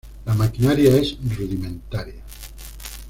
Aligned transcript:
La 0.25 0.33
maquinaria 0.33 0.97
es 0.97 1.15
rudimentaria. 1.37 2.23